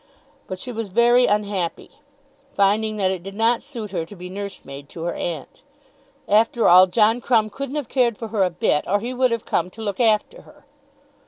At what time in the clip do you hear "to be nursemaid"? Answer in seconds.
4.07-4.89